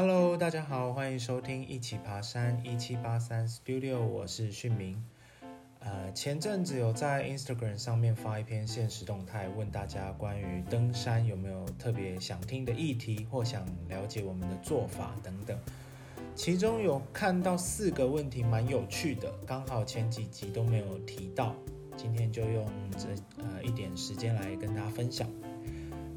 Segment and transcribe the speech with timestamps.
[0.00, 5.04] Hello，大家好，欢迎收听一起爬山一七八三 Studio，我是训明。
[5.80, 15.58] 呃，前阵子有在 Instagram 上面发一篇现实动态，问大家关于登山有没有特别想听的议题，或想了解我们的做法等等。
[16.32, 21.56] 其中有看到四个问题蛮有趣的，刚好前几集都没有提到，
[21.96, 22.64] 今天就用
[22.96, 23.08] 这
[23.42, 25.28] 呃一点时间来跟大家分享。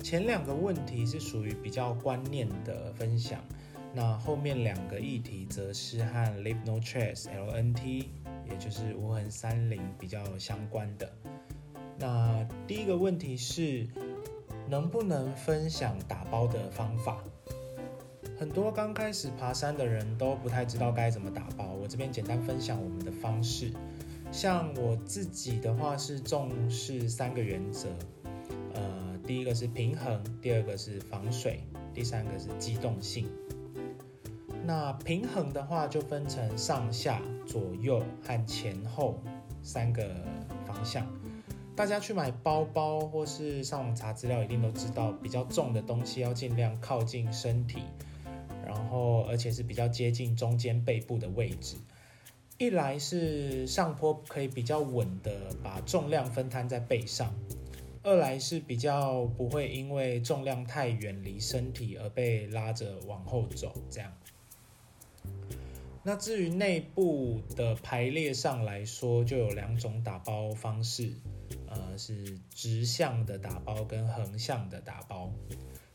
[0.04, 3.39] 前两个问题是属于比较观念的分享，
[3.93, 8.05] 那后面两个议题则是和 Live No Trace LNT，
[8.49, 11.11] 也就是无痕三零比较相关的。
[11.97, 13.87] 那第一个问题是，
[14.69, 17.23] 能不能分享打包的方法？
[18.39, 23.71] 很多刚开始爬山的人都不太知道该怎么打包，我这边简单分享我们的方式。
[24.32, 27.89] 像我自己的话是重视三个原则，
[28.73, 29.01] 呃。
[29.23, 31.63] 第一个是平衡，第二个是防水，
[31.93, 33.27] 第三个是机动性。
[34.72, 39.22] 那平衡的话，就分成上下、左右和前后
[39.61, 40.16] 三个
[40.66, 41.05] 方向。
[41.75, 47.81] 大家去买包包或是上网查资料，一定都知道，比较重的东西要尽量靠近身体，
[48.66, 51.75] 然后而且是比较接近中间背部的位置。
[52.58, 57.30] 一来是上坡可以比较稳的把重量分摊在背上。
[58.03, 64.09] 二来是比较不会因为重量太远离身体而被拉着往后走，这样。
[66.03, 71.13] 那至于内部的排列上来说，就有两种打包方式，
[71.67, 75.31] 呃，是直向的打包跟横向的打包。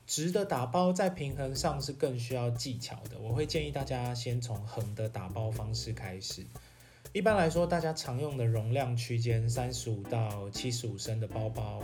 [0.06, 6.46] 直的打包在平衡上是更需要技巧的，我会建议大家先从横的打包方式开始。
[7.12, 11.82] 一般来说，大家常用的容量区间三十五到七十五升的包包，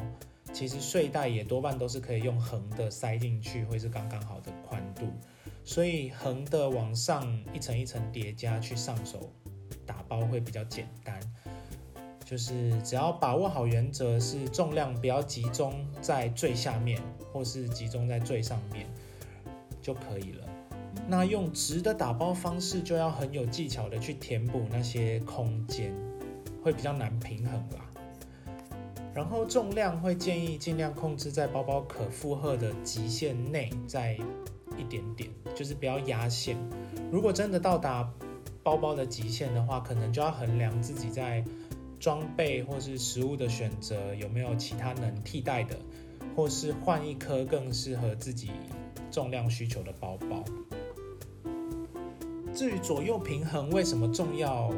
[0.53, 5.09] 其实睡袋也多半都是可以用横的塞进去，会是刚刚好的宽度。
[5.65, 9.33] 所以横的往上一层一层叠加去上手
[9.87, 11.19] 打包会比较简单。
[12.25, 16.99] 就是只要把握好原则，是重量不要集中在最下面，
[17.31, 18.87] 或是集中在最上面
[19.83, 20.49] 就可以了。
[21.07, 25.93] 那用直的打包方式，就要很有技巧的去填补那些空间，
[26.63, 27.91] 会比较难平衡啦。
[29.15, 34.17] 然后重量会建议尽量控制在包包可负荷的极限内，在
[34.83, 36.57] 一点点，就是不要压线。
[37.13, 38.13] 如果真的到达
[38.65, 41.45] 包包的极限的话，可能就要衡量自己在
[42.01, 45.79] 装备或是食物的选择有没有其他能替代的，
[46.35, 48.51] 或是换一颗更适合自己
[49.11, 50.43] 重量需求的包包。
[52.53, 54.71] 至于左右平衡为什么重要？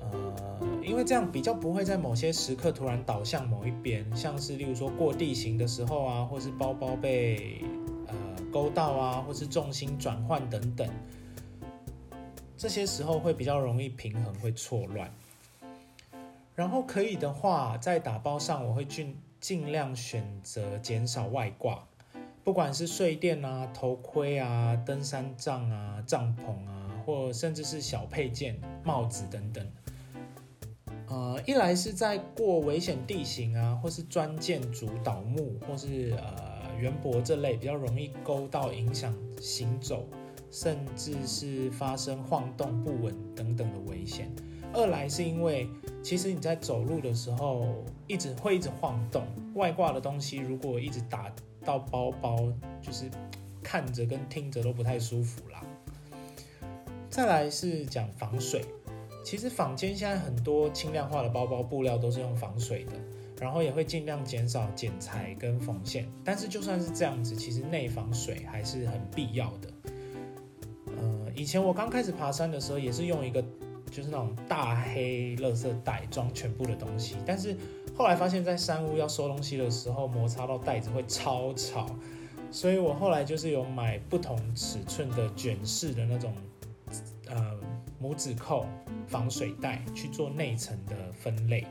[0.00, 7.64] 呃，因为这样比较不会在某些时刻突然倒向某一边，像是例如说过地形的时候啊，或是包包被
[8.52, 10.88] 勾到啊，或是重心转换等等，
[12.56, 15.10] 这些时候会比较容易平衡会错乱。
[16.54, 21.84] 然后可以的话，在打包上我会尽尽量选择减少外挂。
[22.42, 29.70] 不管是睡垫啊、头盔啊、登山杖啊、帐篷啊，或甚至是小配件、帽子等等，
[31.08, 40.06] 呃，一来是在过危险地形啊，或是钻建筑、倒木，或是呃圆脖这类比较容易勾到、影响行走，
[40.50, 44.26] 甚至是发生晃动不稳等等的危险；
[44.72, 45.68] 二来是因为
[46.02, 51.32] 其实你在走路的时候一直会一直晃动，外挂的东西如果一直打。
[51.64, 52.50] 到包包
[52.80, 53.10] 就是
[53.62, 55.62] 看着跟听着都不太舒服啦。
[57.10, 58.64] 再来是讲防水，
[59.22, 62.92] 其实坊间现在很多轻量化的包包布料都是用防水的，
[63.40, 66.06] 然后也会尽量减少剪裁跟缝线。
[66.24, 69.90] 但是就算是这样子，其实内防水还是很必要的。
[70.96, 73.42] 呃，以前我刚开始爬山的时候，也是用一个
[73.90, 77.56] 就是那种大黑垃圾袋装全部的东西，但是。
[77.96, 81.84] 后来发现，在山屋要收东西的时候，摩擦到袋子会超吵，
[82.48, 86.32] 所以我后来就是有买不同尺寸的卷式的那种，
[87.26, 87.58] 呃，
[88.00, 88.66] 拇指扣
[89.08, 91.66] 防水袋去做内层的分类，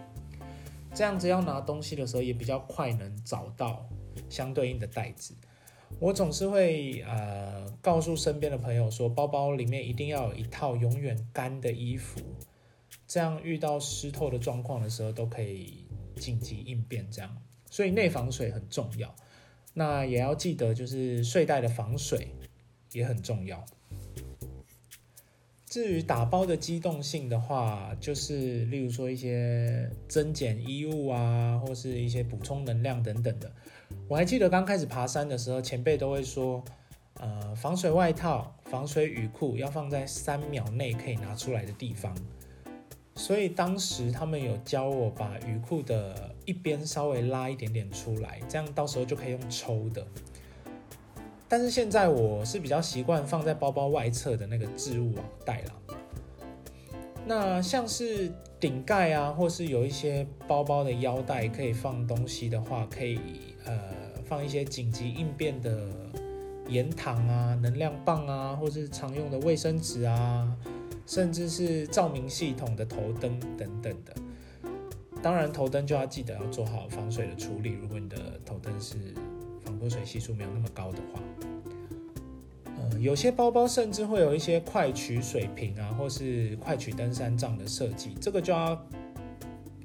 [0.97, 3.87] 这样子要拿东西的时候也比较快能找到
[4.29, 5.35] 相对应的袋子。
[5.99, 12.19] 我总是会呃告诉身边的朋友说，包包里面一定要有一套永远干的衣服，
[13.07, 15.85] 这样遇到湿透的状况的时候都可以。
[16.19, 17.37] 紧急应变这样，
[17.69, 19.15] 所以内防水很重要。
[19.75, 22.29] 那也要记得，就是睡袋的防水
[22.91, 23.63] 也很重要。
[25.77, 33.51] 至于打包的机动性的话，就是例如说一些增减衣物啊，或是一些补充能量等等的。
[34.07, 36.63] 我还记得刚开始爬山的时候，前辈都会说，
[37.19, 42.11] 呃，防水外套、防水雨裤要放在三秒内可以拿出来的地方。
[43.13, 50.03] 所以当时他们有教我把雨裤的一边稍微拉一点点出来，这样到时候就可以用抽的。
[51.47, 55.95] 但是现在我是比较习惯放在包包外侧的那个置物网袋了。
[57.25, 63.19] 那像是顶盖啊，或是有一些包包的腰带可以放东西的话，可以
[63.65, 63.79] 呃
[64.25, 65.87] 放一些紧急应变的
[66.67, 70.55] 盐糖啊、能量棒啊，或是常用的卫生纸啊。
[71.05, 74.13] 甚至是照明系统的头灯等等的，
[75.21, 77.71] 当然头灯就要记得要做好防水的处理。
[77.71, 78.97] 如果你的头灯是
[79.77, 81.21] 防泼水系数没有那么高的话，
[82.65, 88.83] 呃，有些包包甚至会有一些快取水瓶啊，或是快取登山杖的设计，这个就要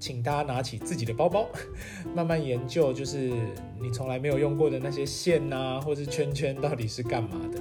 [0.01, 1.47] 请大家拿起自己的包包，
[2.17, 3.31] 慢慢研究，就是
[3.79, 7.61] 你从来没有用过的那些线啊，或是圈圈到底是干嘛的。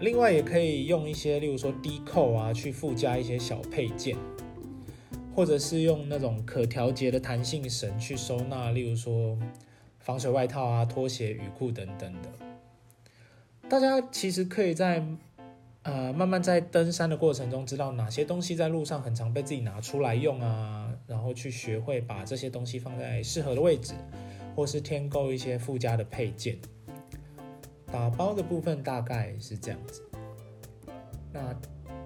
[0.00, 4.16] 另外也可以用一些，例如说低扣啊，去附加一些小配件，
[5.34, 9.36] 或者是用那种可调节的弹性绳去收纳，例如说
[9.98, 12.28] 防水外套啊、拖鞋、雨裤等等的。
[13.68, 15.04] 大家其实可以在
[15.82, 23.94] 呃慢慢在登山的过程中，知道哪些东西在路上很常被自己拿出来用啊，然后去学会把这些东西放在适合的位置，
[24.54, 26.58] 或是添购一些附加的配件。
[27.90, 30.02] 打包的部分大概是这样子。
[31.32, 31.54] 那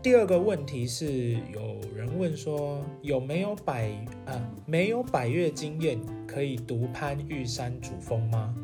[0.01, 3.91] 第二个问题是，有人问说有没有百
[4.27, 8.55] 啊没有百越经验可以独攀玉山主峰吗？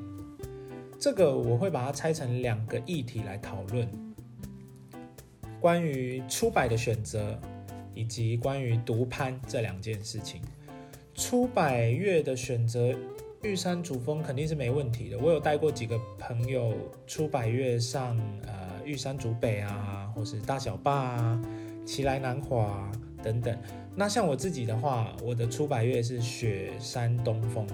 [0.98, 3.86] 这个我会把它拆成两个议题来讨论，
[5.60, 7.36] 关于出百的选择
[7.94, 10.40] 以及关于独攀这两件事情。
[11.14, 12.94] 出百越的选择。
[13.42, 15.18] 玉山主峰肯定是没问题的。
[15.18, 16.72] 我有带过几个朋友
[17.06, 21.42] 出百越上呃玉山主北啊，或是大小坝啊、
[21.84, 22.90] 奇来南华
[23.22, 23.56] 等等。
[23.94, 27.66] 那像我自己的话，我的出百月是雪山东峰。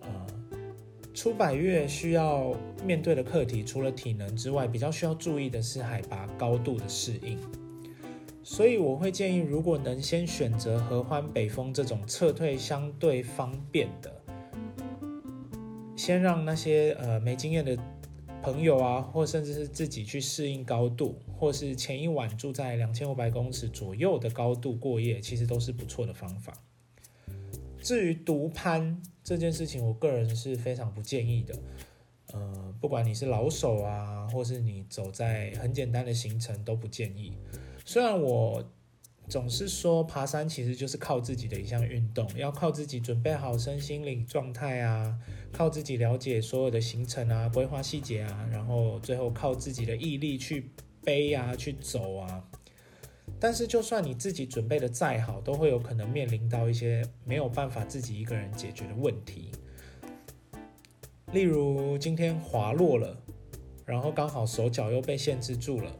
[0.00, 0.26] 呃，
[1.12, 2.54] 出百月需要
[2.84, 7.38] 面对的课题，除了体能之外，比较需要注意的是海拔高度的适应。
[8.42, 14.12] 所以我会建议，如果能先选择合欢北峰这种撤退相对方便的。
[15.96, 17.78] 先让那些呃没经验的
[18.44, 26.52] 朋友啊，或甚至是自己去适应高度，或是前一晚住在两千五百公尺左右的高度过夜，其实都是不错的方法。
[27.80, 31.58] 至于独攀这件事情，我个人是非常不建议的。
[32.32, 37.32] 呃，不管你是老手啊，或是你走在很简单的行程，都不建议。
[37.84, 38.62] 虽然我。
[39.28, 45.18] 总是说爬山其实就是靠自己的一项运动，要靠自己准备好身心灵状态啊，
[45.52, 50.70] 靠自己了解所有的行程啊、规划细节啊，然后最后靠自己的毅力去
[51.02, 52.44] 背啊、去走啊。
[53.40, 59.50] 但是就算你自己准备的再好，都会有可能面临到一些没有办法自己一个人解决的问题。
[61.32, 63.16] 例如今天滑落了，
[63.84, 65.90] 然后刚好手脚又被限制住了。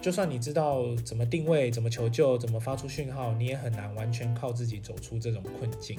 [0.00, 5.98] 就算你知道怎么定位、怎么求救、怎么发出讯号，你也很难完全靠自己走出这种困境。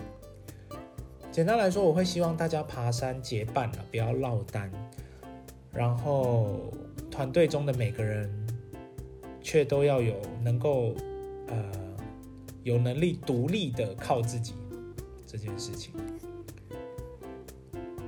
[1.31, 4.71] 简单来说，我会希望大家爬山结伴啊，不要落单。
[5.71, 6.73] 然后
[7.11, 8.27] 团队中的每个人
[9.41, 10.95] 却都要有能够
[11.47, 11.63] 呃
[12.63, 14.53] 有能力独立的靠自己
[15.27, 15.93] 这件事情。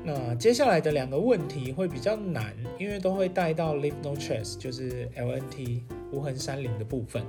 [0.04, 5.82] 那接下来的两个问题会比较难，因为都会带到 Live No Trace，就是 LNT
[6.12, 7.24] 无痕山林的部分。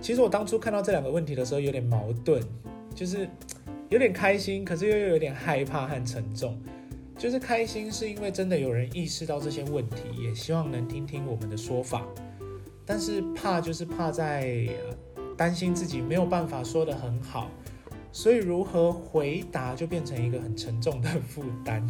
[0.00, 2.42] 其实我当初看到这两个问题的时候有点矛盾，
[2.92, 3.28] 就是
[3.88, 6.58] 有点开心，可是又有点害怕和沉重。
[7.16, 12.04] 就是开心是因为真的有人意识到这些问题，也希望能听听我们的说法。
[12.84, 14.66] 但是怕就是怕在
[15.36, 17.48] 担心自己没有办法说得很好。
[18.12, 21.88] 所以如何回答就变成一个很沉重的负担。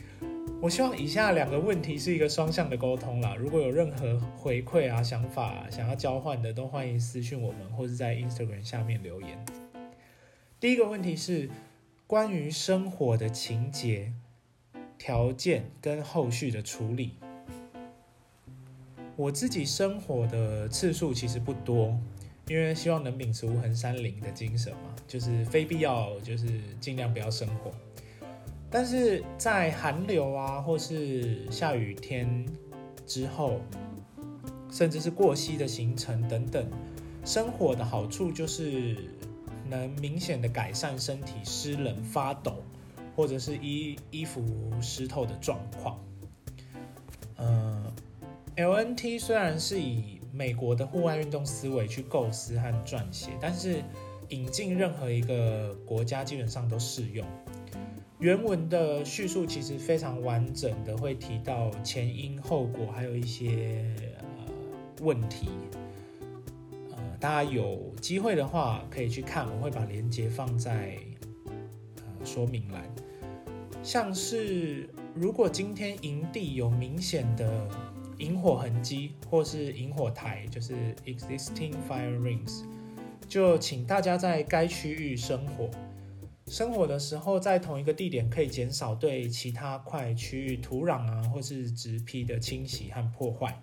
[0.60, 3.36] 我希望以下两个问题是一个双向的沟通啦。
[3.36, 9.44] 如果有任何回馈啊、想法想要交换的，都欢迎私讯我们，或是在 Instagram 下面留言。
[10.58, 11.48] 第一个问题是
[12.08, 14.12] 关于生活的情节、
[14.98, 17.12] 条件跟后续的处理。
[19.14, 21.96] 我自己生活的次数其实不多。
[22.48, 26.46] 因为希望能秉持无痕山林的精神嘛，就是非必要就是
[26.80, 27.70] 尽量不要生火。
[28.70, 32.46] 但是在寒流啊，或是下雨天
[33.06, 33.60] 之后，
[34.70, 36.66] 甚至是过溪的行程等等，
[37.24, 38.96] 生火的好处就是
[39.68, 42.62] 能明显的改善身体湿冷发抖，
[43.16, 44.44] 或者是衣衣服
[44.80, 45.98] 湿透的状况。
[47.36, 47.92] 呃
[48.56, 53.82] ，LNT 虽然是以美国的户外运动思维去构思和撰写，但是
[54.28, 57.26] 引进任何一个国家基本上都适用。
[58.18, 64.52] 原文的叙述其实非常完整的，会提到前因后果，还有一些呃
[65.02, 65.48] 问题。
[66.90, 70.98] 呃，大家有机会的话可以去看，我会把链接放在
[71.96, 72.82] 呃说明栏。
[73.84, 77.68] 像是如果今天营地有明显的
[78.18, 82.64] 引火痕迹，或是引火台，就是 existing fire rings，
[83.28, 85.70] 就请大家在该区域生火。
[86.46, 93.60] 生火的时候，在同一个地点可以减少对其他块区域土壤啊，或是植皮的侵袭和破坏。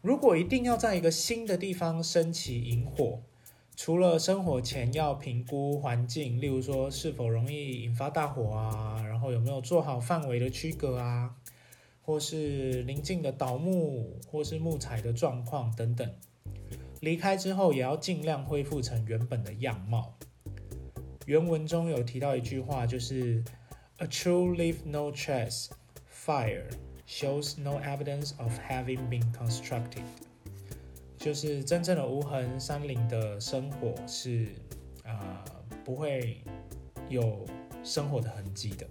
[0.00, 3.20] 如果一定要在一个新的地方升起引火，
[3.76, 11.36] 除了生火前要评估环境，例如说是否容易引发大火啊，然后有没有做好范围的区隔啊，
[12.02, 16.12] 或是邻近的倒木或是木材的状况等等，
[17.00, 20.14] 离开之后也要尽量恢复成原本的样貌。
[21.26, 23.44] 原文中有提到一句话，就是
[23.98, 25.68] "A true leave no trace
[26.12, 26.64] fire
[27.06, 30.02] shows no evidence of having been constructed"，
[31.16, 34.48] 就是真正的无痕山林的生火是
[35.04, 35.44] 啊
[35.84, 36.42] 不会
[37.08, 37.46] 有
[37.84, 38.84] 生火的痕迹的。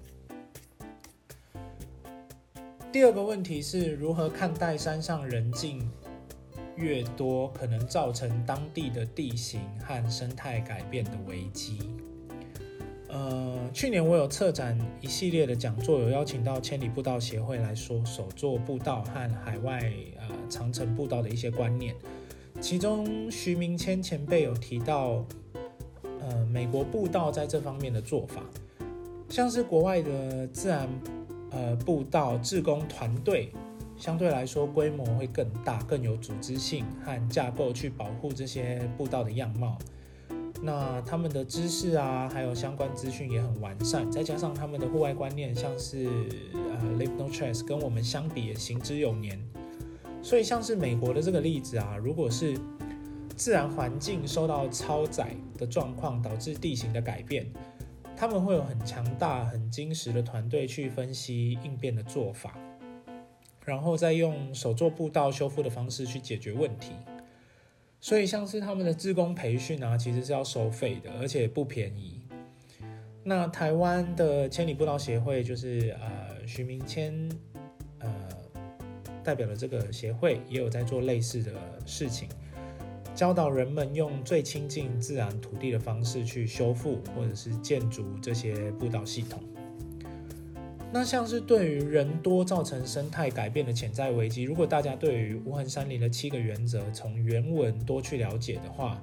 [2.91, 5.89] 第二个问题是如何看待山上人境
[6.75, 11.79] 越多，可能造成当地的地形和生态改变的危机？
[13.07, 19.79] 呃，去年我有策展一系列的讲座，有邀请到千里步道协会来说手作步道和海外
[20.17, 21.95] 呃长城步道的一些观念。
[22.59, 25.25] 其中徐明谦前辈有提到，
[26.19, 28.43] 呃，美国步道在这方面的做法，
[29.29, 30.89] 像是国外的自然
[31.51, 33.51] 呃步道志工团队，
[33.97, 39.77] 相对来说规模会更大，更有组织性和架构去保护这些步道的样貌。
[40.63, 46.07] 那他们的知识啊，还有相关资讯也很完善，再加上他们的户外观念，像是
[46.53, 49.39] 呃 Leave No Trace，跟我们相比也行之有年。
[50.21, 52.55] 所以像是美国的这个例子啊，如果是
[53.35, 57.51] 自然环境受到超载的状况，导致地形的改变，
[58.21, 62.55] 他们会有很强大、很精实的团队去分析应变的做法，
[63.65, 66.91] 然后再用手做步道修复的方式去解决问题。
[67.99, 72.21] 所以像是他们的自工培训啊，其实是要收费的，而且不便宜。
[73.23, 77.27] 那台湾的千里步道协会就是呃徐明谦
[77.97, 78.29] 呃
[79.23, 81.51] 代表的这个协会，也有在做类似的
[81.87, 82.29] 事情，
[83.13, 89.41] 教导人们用最亲近自然土地的方式去修复或者是建筑这些步道系统。
[90.93, 99.01] 那像是对于人多造成生态改变的潜在危机，如果大家对于无痕山林的七个原则从原文多去了解的话，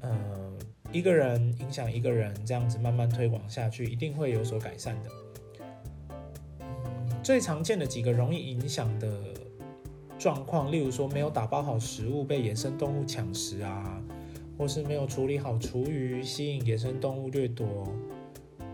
[0.00, 0.52] 呃，
[0.92, 5.10] 一个人影响一个人，这样子慢慢推广下去，一定会有所改善的。
[7.22, 9.20] 最常见的几个容易影响的
[10.26, 14.02] 状况，例如说没有打包好食物被野生动物抢食啊，
[14.58, 17.86] 或是没有处理好厨余吸引野生动物掠夺，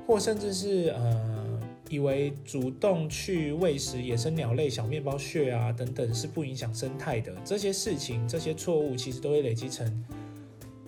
[0.06, 1.60] 或甚至是呃。
[1.90, 10.04] 以为主动去喂食野生鸟类、小面包屑啊等等是不影响生态的，这些事情、这些错误其实都会累积成，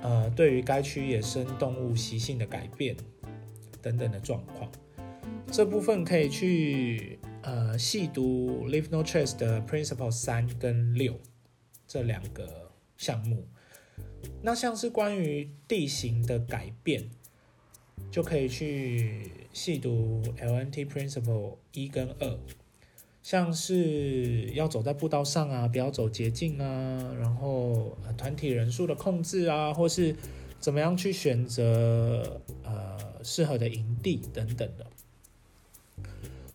[0.01, 2.97] 呃，对于该区野生动物习性的改变
[3.83, 4.71] 等等的状况。
[5.53, 11.21] 这部分可以去呃细读《Leave No Trace》的 Principle 三跟六
[11.87, 13.47] 这两个项目。
[14.43, 17.11] 那像是关于地形的改变，
[18.11, 19.31] 就可以去。
[19.55, 22.39] 细读 LNT Principle 一跟二，
[23.23, 30.17] 像是要走在步道上啊，不要走捷径啊，然后团体人数的控制啊，或是
[30.59, 34.85] 怎么样去选择呃适合的营地等等的。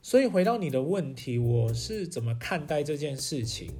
[0.09, 3.71] 所以回到你的问题，我是怎么看待这件事情？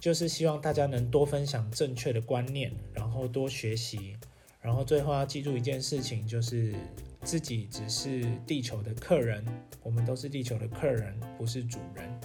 [0.00, 4.16] 就是希望大家能多分享正确的观念，然后多学习，
[4.60, 6.74] 然后最后要记住一件事情，就是。
[7.22, 9.44] 自己只是地球的客人，
[9.82, 12.20] 我们都是地球的客人，不是主人。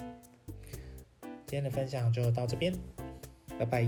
[1.20, 2.72] 今天的分享就到这边，
[3.58, 3.86] 拜拜。